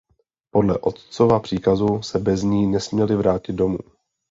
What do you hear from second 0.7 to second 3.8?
otcova příkazu se bez ní nesměli vrátit domů.